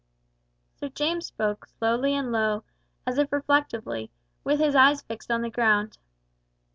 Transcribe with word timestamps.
Sir 0.77 0.89
James 0.89 1.27
spoke 1.27 1.67
slowly 1.67 2.15
and 2.15 2.31
low, 2.31 2.63
as 3.05 3.19
if 3.19 3.31
reflectively, 3.31 4.09
with 4.43 4.59
his 4.59 4.75
eyes 4.75 5.03
fixed 5.03 5.29
on 5.29 5.43
the 5.43 5.51
ground. 5.51 5.99